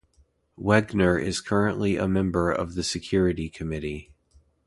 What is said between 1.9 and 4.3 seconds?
a member of the Security Committee.